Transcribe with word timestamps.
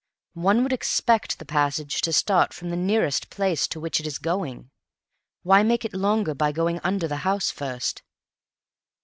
One 0.41 0.63
would 0.63 0.73
expect 0.73 1.37
the 1.37 1.45
passage 1.45 2.01
to 2.01 2.11
start 2.11 2.53
from 2.55 2.71
the 2.71 2.75
nearest 2.75 3.29
place 3.29 3.67
to 3.67 3.79
which 3.79 3.99
it 3.99 4.07
is 4.07 4.17
going. 4.17 4.71
Why 5.43 5.61
make 5.61 5.85
it 5.85 5.93
longer 5.93 6.33
by 6.33 6.51
going 6.51 6.79
under 6.83 7.07
the 7.07 7.17
house 7.17 7.51
first?" 7.51 8.01